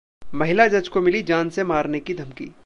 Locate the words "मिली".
1.01-1.21